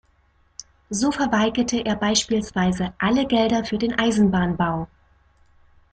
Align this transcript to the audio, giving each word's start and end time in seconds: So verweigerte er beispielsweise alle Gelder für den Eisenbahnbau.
So 0.89 1.11
verweigerte 1.11 1.85
er 1.85 1.95
beispielsweise 1.95 2.91
alle 2.97 3.27
Gelder 3.27 3.63
für 3.63 3.77
den 3.77 3.99
Eisenbahnbau. 3.99 4.87